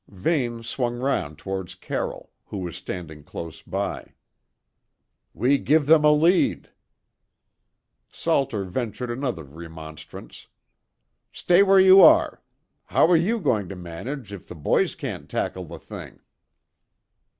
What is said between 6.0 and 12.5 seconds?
a lead." Salter ventured another remonstrance: "Stay where you are.